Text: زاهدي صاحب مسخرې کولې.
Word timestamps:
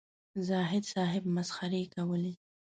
زاهدي 0.47 0.87
صاحب 0.95 1.23
مسخرې 1.35 1.81
کولې. 1.95 2.33